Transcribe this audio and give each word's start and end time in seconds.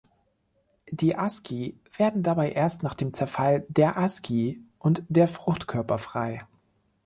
Die 0.89 1.15
Asci 1.15 1.79
werden 1.95 2.23
dabei 2.23 2.49
erst 2.53 2.81
nach 2.81 2.95
dem 2.95 3.13
Zerfall 3.13 3.67
der 3.67 3.97
Asci 3.99 4.59
und 4.79 5.03
der 5.09 5.27
Fruchtkörper 5.27 5.99
frei. 5.99 6.41